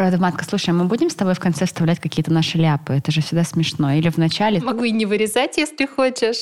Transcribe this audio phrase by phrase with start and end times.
[0.00, 2.94] Правда, Матка, слушай, мы будем с тобой в конце вставлять какие-то наши ляпы?
[2.94, 3.92] Это же всегда смешно.
[3.92, 4.58] Или в начале?
[4.58, 6.40] Могу и не вырезать, если хочешь.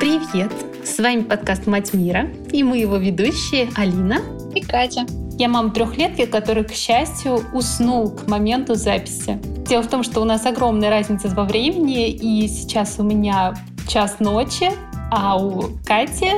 [0.00, 0.52] Привет!
[0.84, 4.18] С вами подкаст «Мать мира» и мы его ведущие Алина
[4.54, 5.06] и Катя.
[5.38, 9.40] Я мама трехлетки, который, к счастью, уснул к моменту записи.
[9.66, 13.54] Дело в том, что у нас огромная разница во времени, и сейчас у меня
[13.88, 14.70] час ночи,
[15.10, 16.32] а у Кати...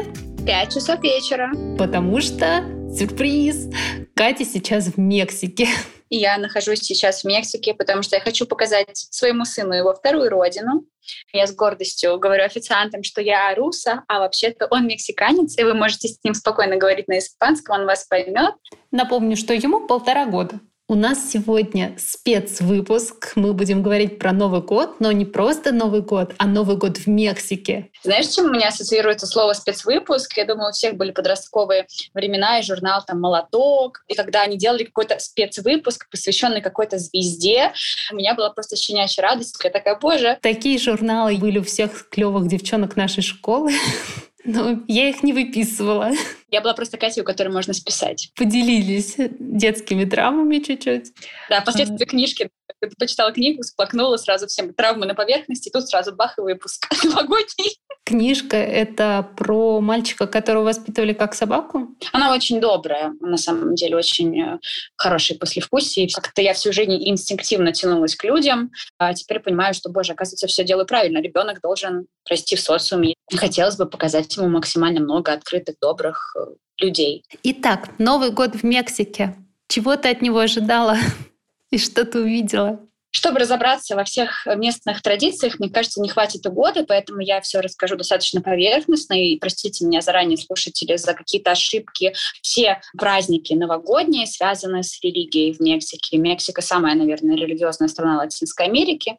[0.47, 1.53] Пять часов вечера.
[1.77, 2.65] Потому что,
[2.97, 3.69] сюрприз,
[4.15, 5.69] Катя сейчас в Мексике.
[6.11, 10.85] Я нахожусь сейчас в Мексике, потому что я хочу показать своему сыну его вторую родину.
[11.33, 16.09] Я с гордостью говорю официантам, что я руса, а вообще-то он мексиканец, и вы можете
[16.09, 18.55] с ним спокойно говорить на испанском, он вас поймет.
[18.91, 20.59] Напомню, что ему полтора года.
[20.91, 23.35] У нас сегодня спецвыпуск.
[23.37, 27.07] Мы будем говорить про Новый год, но не просто Новый год, а Новый год в
[27.07, 27.93] Мексике.
[28.03, 30.37] Знаешь, чем у меня ассоциируется слово спецвыпуск?
[30.37, 34.03] Я думаю, у всех были подростковые времена и журнал там «Молоток».
[34.09, 37.73] И когда они делали какой-то спецвыпуск, посвященный какой-то звезде,
[38.11, 39.61] у меня была просто щенячья радость.
[39.63, 40.39] Я такая, боже.
[40.43, 43.71] Такие журналы были у всех клевых девчонок нашей школы.
[44.45, 46.11] Но я их не выписывала.
[46.51, 48.33] Я была просто Катей, у которой можно списать.
[48.37, 51.13] Поделились детскими травмами чуть-чуть.
[51.49, 52.09] Да, последствия а...
[52.09, 52.51] книжки.
[52.81, 57.79] Когда почитала книгу, сплакнула сразу всем травмы на поверхности, тут сразу бах и выпуск новогодний.
[58.11, 61.95] Книжка— это про мальчика, которого воспитывали как собаку?
[62.11, 64.59] Она очень добрая, на самом деле, очень э,
[64.97, 66.09] хорошая послевкусие.
[66.13, 70.65] Как-то я всю жизнь инстинктивно тянулась к людям, а теперь понимаю, что, боже, оказывается, все
[70.65, 71.19] делаю правильно.
[71.19, 73.15] Ребенок должен расти в социуме.
[73.33, 77.23] Хотелось бы показать ему максимально много открытых, добрых э, людей.
[77.45, 79.37] Итак, Новый год в Мексике.
[79.69, 80.97] Чего ты от него ожидала
[81.71, 82.81] и что ты увидела?
[83.11, 87.61] Чтобы разобраться во всех местных традициях, мне кажется, не хватит и года, поэтому я все
[87.61, 89.15] расскажу достаточно поверхностно.
[89.15, 92.15] И простите меня заранее, слушатели, за какие-то ошибки.
[92.41, 96.19] Все праздники новогодние связаны с религией в Мексике.
[96.19, 99.17] Мексика самая, наверное, религиозная страна Латинской Америки.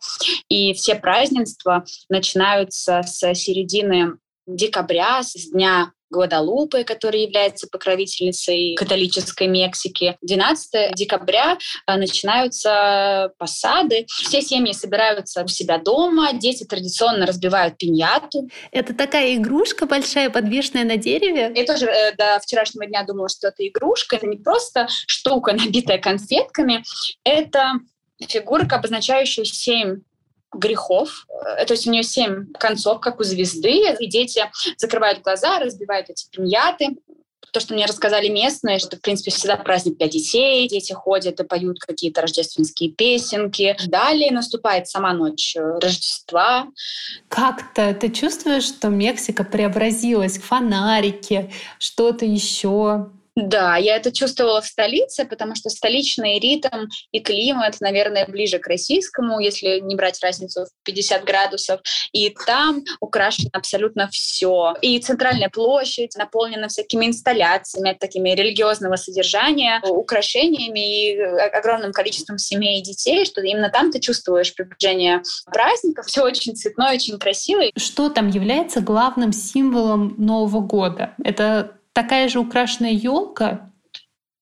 [0.47, 10.18] И все празднества начинаются с середины декабря, с дня Гвадалупы, которая является покровительницей католической Мексики.
[10.22, 11.58] 12 декабря
[11.88, 14.06] э, начинаются посады.
[14.08, 18.50] Все семьи собираются у себя дома, дети традиционно разбивают пиньяту.
[18.72, 21.52] Это такая игрушка большая, подвешенная на дереве?
[21.56, 24.18] Я тоже э, до вчерашнего дня думала, что это игрушка.
[24.18, 26.84] Это не просто штука, набитая конфетками.
[27.24, 27.74] Это
[28.28, 30.02] фигурка, обозначающая семь
[30.53, 31.25] грехов.
[31.29, 34.44] Э, то есть у нее семь концов, как у звезды, и дети
[34.78, 36.97] закрывают глаза, разбивают эти пиньяты.
[37.51, 41.44] То, что мне рассказали местные, что, в принципе, всегда праздник для детей, дети ходят и
[41.44, 43.75] поют какие-то рождественские песенки.
[43.88, 46.68] Далее наступает сама ночь э, Рождества.
[47.28, 53.09] Как-то ты чувствуешь, что Мексика преобразилась, фонарики, что-то еще?
[53.41, 58.68] Да, я это чувствовала в столице, потому что столичный ритм и климат, наверное, ближе к
[58.68, 61.81] российскому, если не брать разницу в 50 градусов.
[62.12, 64.75] И там украшено абсолютно все.
[64.81, 72.84] И центральная площадь наполнена всякими инсталляциями, такими религиозного содержания, украшениями и огромным количеством семей и
[72.84, 76.06] детей, что именно там ты чувствуешь приближение праздников.
[76.06, 77.72] Все очень цветное, очень красивое.
[77.75, 81.16] Что там является главным символом Нового года?
[81.24, 83.72] Это такая же украшенная елка?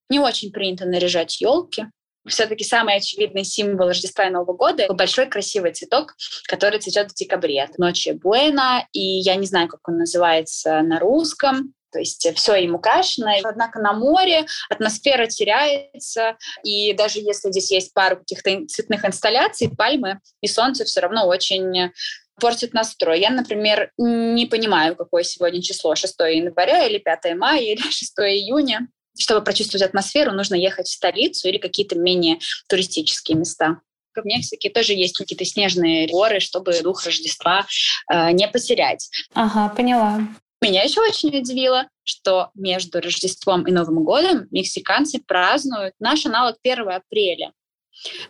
[0.10, 1.86] Не очень принято наряжать елки.
[2.28, 6.16] Все-таки самый очевидный символ Рождества и Нового года— большой красивый цветок,
[6.48, 7.68] который цветет в декабре.
[7.78, 11.74] Ночи Буэна, и я не знаю, как он называется на русском.
[11.92, 13.32] То есть все им украшено.
[13.44, 20.20] Однако на море атмосфера теряется, и даже если здесь есть пару каких-то цветных инсталляций, пальмы
[20.42, 21.92] и солнце все равно очень
[22.40, 23.20] портит настрой.
[23.20, 28.88] Я, например, не понимаю, какое сегодня число, 6 января или 5 мая или 6 июня.
[29.18, 32.40] Чтобы прочувствовать атмосферу, нужно ехать в столицу или какие-то менее
[32.70, 33.82] туристические места.
[34.16, 37.66] В Мексике тоже есть какие-то снежные горы, чтобы дух Рождества
[38.12, 39.10] э, не потерять.
[39.34, 40.22] Ага, поняла.
[40.62, 46.90] Меня еще очень удивило, что между Рождеством и Новым годом мексиканцы празднуют наш аналог 1
[46.90, 47.54] апреля.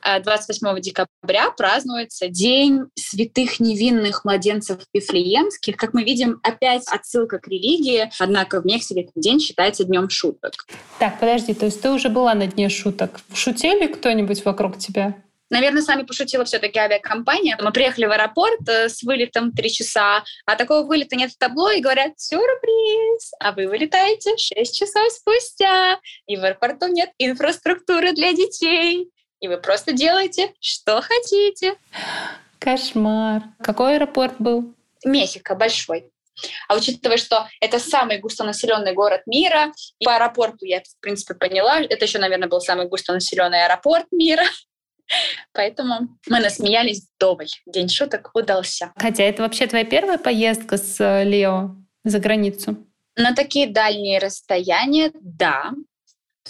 [0.04, 5.76] 28 э, декабря празднуется День святых невинных младенцев Вифлеемских.
[5.78, 10.54] Как мы видим, опять отсылка к религии, однако в Мексике этот день считается днем шуток.
[11.00, 13.20] Так, подожди, то есть ты уже была на дне шуток.
[13.34, 15.16] Шутили кто-нибудь вокруг тебя?
[15.50, 17.58] Наверное, с нами пошутила все-таки авиакомпания.
[17.60, 21.72] Мы приехали в аэропорт э, с вылетом три часа, а такого вылета нет в табло,
[21.72, 28.34] и говорят, сюрприз, а вы вылетаете 6 часов спустя, и в аэропорту нет инфраструктуры для
[28.34, 31.76] детей и вы просто делаете, что хотите.
[32.60, 33.44] Кошмар.
[33.62, 34.74] Какой аэропорт был?
[35.06, 36.12] Мехико, большой.
[36.68, 41.82] А учитывая, что это самый густонаселенный город мира, и по аэропорту я, в принципе, поняла,
[41.82, 44.44] это еще, наверное, был самый густонаселенный аэропорт мира,
[45.54, 47.48] Поэтому мы насмеялись вдоволь.
[47.66, 48.94] День шуток удался.
[48.96, 52.78] Хотя это вообще твоя первая поездка с э, Лео за границу?
[53.16, 55.74] На такие дальние расстояния, да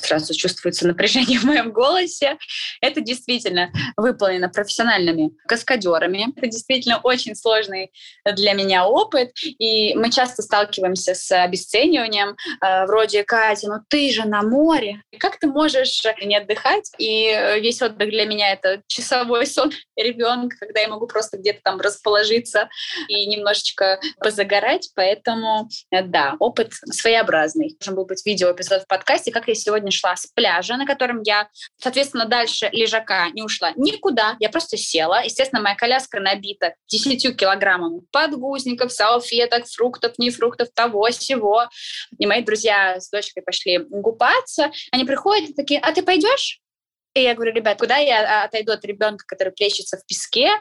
[0.02, 2.38] сразу чувствуется напряжение в моем голосе.
[2.82, 6.28] Это действительно выполнено профессиональными каскадерами.
[6.36, 7.92] Это действительно очень сложный
[8.36, 9.32] для меня опыт.
[9.44, 12.36] И мы часто сталкиваемся с обесцениванием.
[12.64, 15.04] Э, вроде, Катя, ну ты же на море.
[15.20, 16.92] Как ты можешь не отдыхать?
[16.98, 17.26] И
[17.62, 22.70] весь отдых для меня— это часовой сон ребенка, когда я могу просто где-то там расположиться
[23.08, 24.90] и немножечко позагорать.
[24.96, 27.76] Поэтому, э, да, опыт своеобразный.
[27.80, 31.22] Должен был быть видеоэпизод в подкасте, как я сегодня сегодня шла с пляжа, на котором
[31.24, 34.36] я, соответственно, дальше лежака не ушла никуда.
[34.40, 35.24] Я просто села.
[35.24, 41.66] Естественно, моя коляска набита 10 килограммами подгузников, салфеток, фруктов, не фруктов, того, всего.
[42.18, 44.72] И мои друзья с дочкой пошли купаться.
[44.92, 46.60] Они приходят такие, а ты пойдешь?
[47.20, 50.52] И я говорю, ребят, куда я а, отойду от ребенка, который плещется в песке?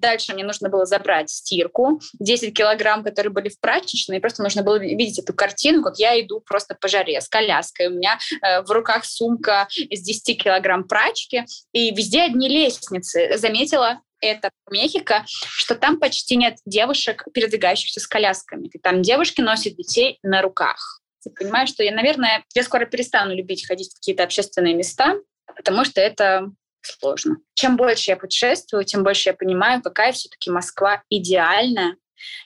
[0.00, 4.64] Дальше мне нужно было забрать стирку, 10 килограмм, которые были в прачечной, и просто нужно
[4.64, 7.86] было видеть эту картину, как я иду просто по жаре с коляской.
[7.86, 13.38] У меня э, в руках сумка из 10 килограмм прачки, и везде одни лестницы.
[13.38, 18.66] Заметила это Мехико, что там почти нет девушек, передвигающихся с колясками.
[18.72, 21.00] И там девушки носят детей на руках.
[21.22, 25.14] Ты понимаешь, что я, наверное, я скоро перестану любить ходить в какие-то общественные места,
[25.56, 26.50] потому что это
[26.82, 27.36] сложно.
[27.54, 31.96] Чем больше я путешествую, тем больше я понимаю, какая все-таки Москва идеальная,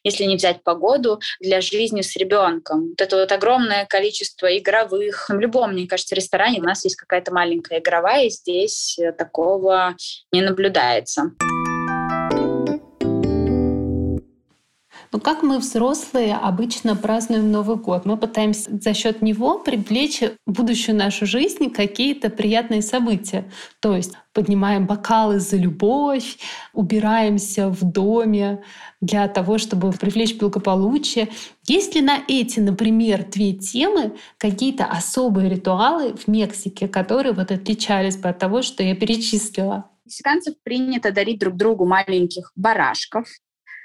[0.04, 2.88] если не взять погоду, для жизни с ребенком.
[2.90, 5.28] Вот это вот огромное количество игровых.
[5.28, 9.96] В любом, мне кажется, ресторане у нас есть какая-то маленькая игровая, и здесь такого
[10.32, 11.32] не наблюдается.
[15.12, 18.06] Но как мы, взрослые, обычно празднуем Новый год?
[18.06, 23.44] Мы пытаемся за счет него привлечь в будущую нашу жизнь какие-то приятные события.
[23.80, 26.38] То есть поднимаем бокалы за любовь,
[26.72, 28.62] убираемся в доме
[29.02, 31.28] для того, чтобы привлечь благополучие.
[31.66, 38.16] Есть ли на эти, например, две темы какие-то особые ритуалы в Мексике, которые вот отличались
[38.16, 39.90] бы от того, что я перечислила?
[40.06, 43.28] Мексиканцев принято дарить друг другу маленьких барашков,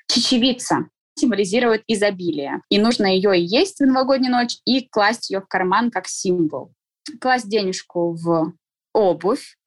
[0.08, 0.86] чечевица
[1.18, 2.62] символизирует изобилие.
[2.70, 6.74] И нужно ее и есть в новогоднюю ночь, и класть ее в карман как символ.
[7.20, 8.54] Класть денежку в
[8.94, 9.58] обувь,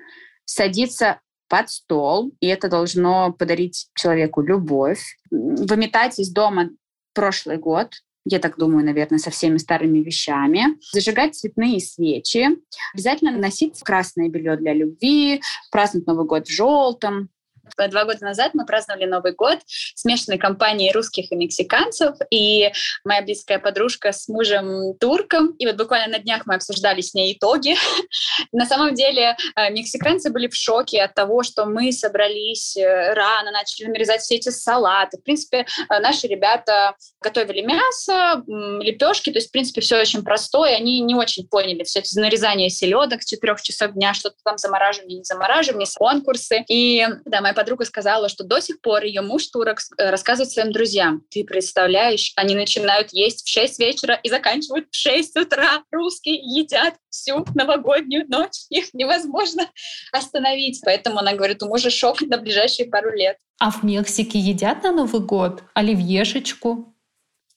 [0.45, 5.19] садиться под стол, и это должно подарить человеку любовь.
[5.31, 6.71] Выметать из дома
[7.13, 7.95] прошлый год,
[8.25, 10.79] я так думаю, наверное, со всеми старыми вещами.
[10.93, 12.49] Зажигать цветные свечи.
[12.95, 17.31] Обязательно носить красное белье для любви, праздновать Новый год в желтом,
[17.77, 19.59] Два года назад мы праздновали Новый год
[19.95, 22.73] смешанной компанией русских и мексиканцев, и
[23.05, 27.35] моя близкая подружка с мужем турком, и вот буквально на днях мы обсуждали с ней
[27.35, 27.77] итоги.
[28.53, 33.51] На самом деле э, мексиканцы были в шоке от того, что мы собрались э, рано,
[33.51, 35.19] начали нарезать все эти салаты.
[35.19, 40.77] В принципе, э, наши ребята готовили мясо, лепешки, то есть, в принципе, все очень простое.
[40.77, 45.19] Они не очень поняли все эти нарезания селедок с 4 часов дня, что-то там замораживание,
[45.19, 46.65] не замораживание, конкурсы.
[46.69, 50.73] И да, моя подруга сказала, что до сих пор ее муж турок э, рассказывает своим
[50.73, 51.23] друзьям.
[51.29, 55.83] Ты представляешь, они начинают есть в 6 вечера и заканчивают в 6 утра.
[55.91, 58.65] Русские едят всю новогоднюю ночь.
[58.71, 59.69] Их невозможно
[60.13, 60.81] остановить.
[60.83, 63.37] Поэтому она говорит, у мужа шок на ближайшие пару лет.
[63.59, 66.95] А в Мексике едят на Новый год оливьешечку?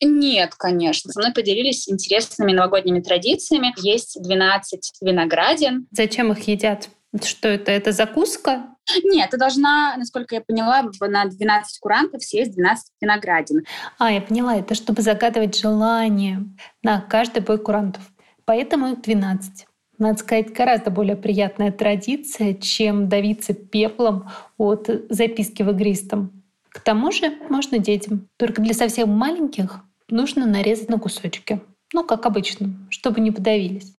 [0.01, 1.13] Нет, конечно.
[1.13, 3.73] Со мной поделились интересными новогодними традициями.
[3.77, 5.87] Есть 12 виноградин.
[5.91, 6.89] Зачем их едят?
[7.21, 7.71] Что это?
[7.71, 8.73] Это закуска?
[9.03, 13.65] Нет, ты должна, насколько я поняла, на 12 курантов съесть 12 виноградин.
[13.97, 14.55] А, я поняла.
[14.55, 16.43] Это чтобы загадывать желание
[16.81, 18.01] на каждый бой курантов.
[18.45, 19.67] Поэтому их 12.
[19.99, 26.43] Надо сказать, гораздо более приятная традиция, чем давиться пеплом от записки в игристом.
[26.69, 28.27] К тому же можно детям.
[28.37, 31.61] Только для совсем маленьких нужно нарезать на кусочки.
[31.93, 33.93] Ну, как обычно, чтобы не подавились.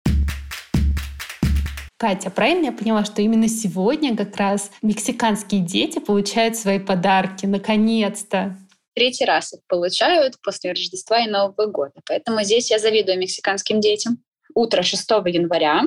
[2.04, 8.58] Катя, правильно я поняла, что именно сегодня как раз мексиканские дети получают свои подарки, наконец-то?
[8.94, 11.94] Третий раз их получают после Рождества и Нового года.
[12.06, 14.18] Поэтому здесь я завидую мексиканским детям.
[14.54, 15.84] Утро 6 января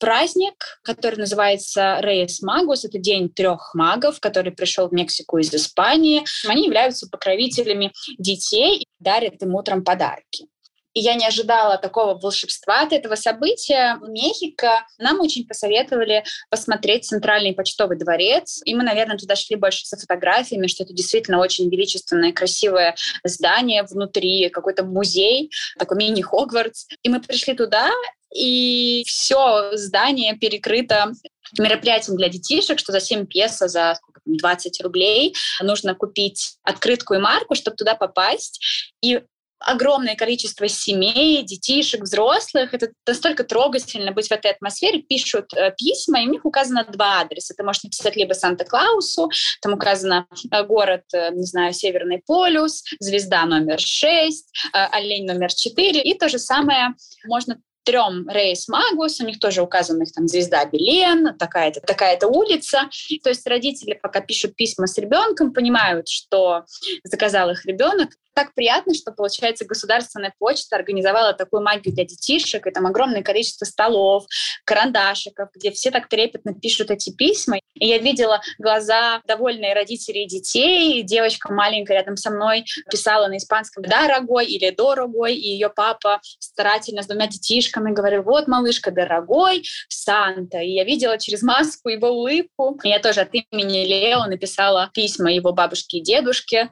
[0.00, 2.84] праздник, который называется Рейс Магус.
[2.84, 6.24] Это день трех магов, который пришел в Мексику из Испании.
[6.48, 10.48] Они являются покровителями детей и дарят им утром подарки.
[10.92, 13.96] И я не ожидала такого волшебства от этого события.
[14.00, 18.60] В Мехико нам очень посоветовали посмотреть Центральный почтовый дворец.
[18.64, 23.84] И мы, наверное, туда шли больше со фотографиями, что это действительно очень величественное, красивое здание
[23.84, 26.86] внутри, какой-то музей, такой мини-Хогвартс.
[27.02, 27.90] И мы пришли туда,
[28.34, 31.12] и все здание перекрыто
[31.58, 37.54] мероприятием для детишек, что за 7 песо, за 20 рублей нужно купить открытку и марку,
[37.54, 38.60] чтобы туда попасть.
[39.02, 39.22] И
[39.60, 42.74] огромное количество семей, детишек, взрослых.
[42.74, 45.02] Это настолько трогательно быть в этой атмосфере.
[45.02, 47.54] Пишут э, письма, и у них указано два адреса.
[47.56, 53.44] Ты можешь написать либо Санта-Клаусу, там указано э, город, э, не знаю, Северный полюс, звезда
[53.44, 56.00] номер 6, э, олень номер 4.
[56.02, 56.94] И то же самое
[57.26, 62.88] можно трем Рейс Магус, у них тоже указана их там звезда Белен, такая-то такая улица.
[63.22, 66.64] То есть родители, пока пишут письма с ребенком, понимают, что
[67.04, 68.10] заказал их ребенок,
[68.40, 73.66] так приятно, что, получается, государственная почта организовала такую магию для детишек, и там огромное количество
[73.66, 74.24] столов,
[74.64, 77.58] карандашиков, где все так трепетно пишут эти письма.
[77.74, 83.28] И я видела глаза довольные родителей и детей, и девочка маленькая рядом со мной писала
[83.28, 88.90] на испанском «дорогой» или «дорогой», и ее папа старательно с двумя детишками говорил «вот, малышка,
[88.90, 90.60] дорогой, Санта».
[90.60, 92.78] И я видела через маску его улыбку.
[92.84, 96.70] И я тоже от имени Лео написала письма его бабушке и дедушке,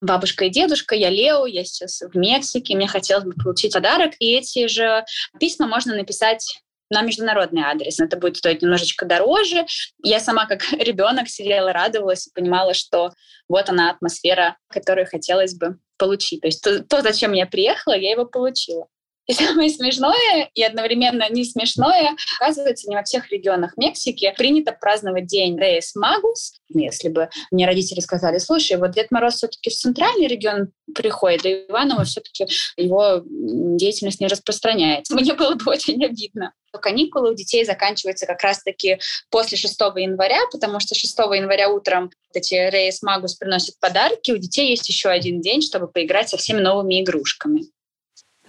[0.00, 4.32] бабушка и дедушка, я Лео, я сейчас в Мексике, мне хотелось бы получить подарок, и
[4.34, 5.04] эти же
[5.38, 8.00] письма можно написать на международный адрес.
[8.00, 9.64] Это будет стоить немножечко дороже.
[10.02, 13.12] Я сама как ребенок сидела, радовалась и понимала, что
[13.48, 16.40] вот она атмосфера, которую хотелось бы получить.
[16.40, 18.86] То есть то, то зачем я приехала, я его получила.
[19.30, 25.26] И самое смешное и одновременно не смешное, оказывается, не во всех регионах Мексики принято праздновать
[25.26, 26.54] день Рейс Магус.
[26.68, 31.48] Если бы мне родители сказали, слушай, вот Дед Мороз все-таки в центральный регион приходит, а
[31.48, 35.14] Иваново все-таки его деятельность не распространяется.
[35.14, 36.52] Мне было бы очень обидно.
[36.72, 38.98] Каникулы у детей заканчиваются как раз-таки
[39.30, 44.32] после 6 января, потому что 6 января утром эти Рейс Магус приносят подарки.
[44.32, 47.66] У детей есть еще один день, чтобы поиграть со всеми новыми игрушками.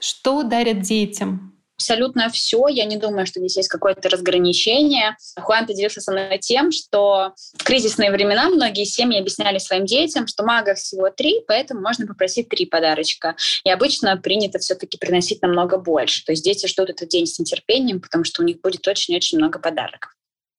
[0.02, 1.52] Что дарят детям?
[1.82, 2.68] абсолютно все.
[2.68, 5.18] Я не думаю, что здесь есть какое-то разграничение.
[5.40, 10.44] Хуан поделился со мной тем, что в кризисные времена многие семьи объясняли своим детям, что
[10.44, 13.36] магов всего три, поэтому можно попросить три подарочка.
[13.64, 16.24] И обычно принято все-таки приносить намного больше.
[16.24, 19.58] То есть дети ждут этот день с нетерпением, потому что у них будет очень-очень много
[19.58, 20.12] подарков.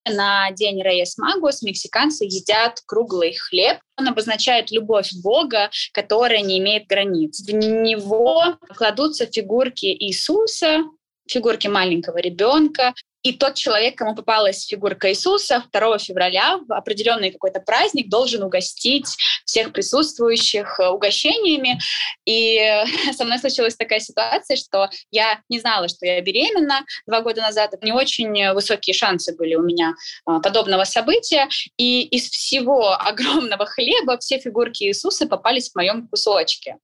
[0.09, 3.79] На день Рейес Магус мексиканцы едят круглый хлеб.
[3.97, 7.41] Он обозначает любовь Бога, которая не имеет границ.
[7.41, 10.81] В него кладутся фигурки Иисуса,
[11.29, 17.61] фигурки маленького ребенка, и тот человек, кому попалась фигурка Иисуса, 2 февраля в определенный какой-то
[17.61, 21.79] праздник должен угостить всех присутствующих э, угощениями.
[22.25, 22.61] И
[23.17, 27.75] со мной случилась такая ситуация, что я не знала, что я беременна два года назад.
[27.83, 31.49] Не очень высокие шансы были у меня а, подобного события.
[31.76, 36.76] И из всего огромного хлеба все фигурки Иисуса попались в моем кусочке.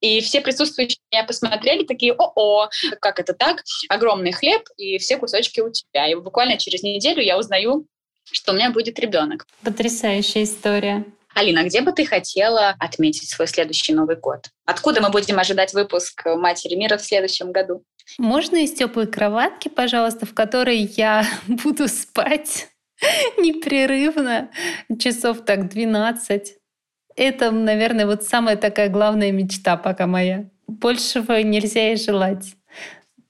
[0.00, 2.68] И все присутствующие меня посмотрели, такие, о-о,
[3.00, 3.62] как это так?
[3.88, 6.06] Огромный хлеб, и все кусочки тебя.
[6.06, 7.86] И буквально через неделю я узнаю,
[8.30, 9.46] что у меня будет ребенок.
[9.64, 11.04] Потрясающая история.
[11.34, 14.50] Алина, где бы ты хотела отметить свой следующий Новый год?
[14.66, 17.82] Откуда мы будем ожидать выпуск «Матери мира» в следующем году?
[18.18, 22.68] Можно из теплой кроватки, пожалуйста, в которой я буду спать
[23.38, 24.50] непрерывно,
[24.98, 26.54] часов так 12.
[27.16, 30.50] Это, наверное, вот самая такая главная мечта пока моя.
[30.66, 32.54] Большего нельзя и желать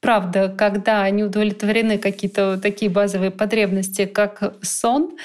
[0.03, 5.17] правда, когда не удовлетворены какие-то такие базовые потребности, как сон,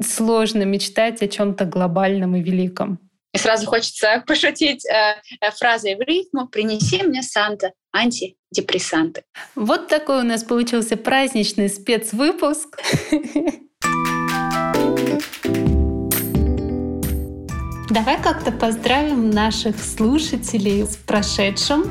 [0.00, 3.00] сложно мечтать о чем-то глобальном и великом.
[3.32, 9.24] И сразу хочется пошутить э, э, фразой в рифму «Принеси мне, Санта, антидепрессанты».
[9.54, 12.78] Вот такой у нас получился праздничный спецвыпуск.
[17.90, 21.84] Давай как-то поздравим наших слушателей с прошедшим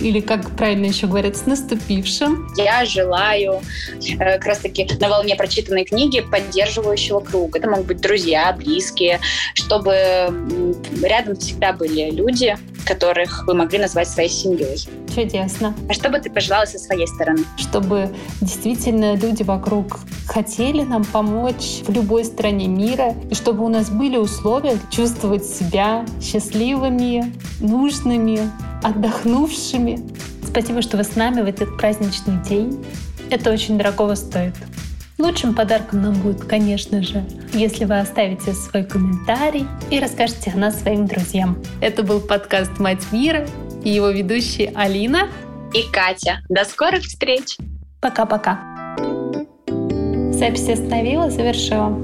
[0.00, 2.48] или как правильно еще говорят, с наступившим.
[2.56, 3.60] Я желаю
[4.00, 7.58] э, как раз-таки на волне прочитанной книги поддерживающего круга.
[7.58, 9.20] Это могут быть друзья, близкие,
[9.54, 9.92] чтобы
[11.02, 14.78] рядом всегда были люди, которых вы могли назвать своей семьей.
[15.14, 15.74] Чудесно.
[15.88, 17.44] А что бы ты пожелала со своей стороны?
[17.56, 18.08] Чтобы
[18.40, 24.16] действительно люди вокруг хотели нам помочь в любой стране мира, и чтобы у нас были
[24.16, 28.50] условия чувствовать себя счастливыми, нужными,
[28.82, 30.00] отдохнувшими.
[30.46, 32.84] Спасибо, что вы с нами в этот праздничный день.
[33.30, 34.54] Это очень дорогого стоит.
[35.18, 40.80] Лучшим подарком нам будет, конечно же, если вы оставите свой комментарий и расскажете о нас
[40.80, 41.62] своим друзьям.
[41.80, 43.46] Это был подкаст «Мать мира»
[43.84, 45.28] и его ведущие Алина
[45.72, 46.40] и Катя.
[46.48, 47.56] До скорых встреч!
[48.00, 48.60] Пока-пока.
[50.32, 51.96] Запись остановила, завершила.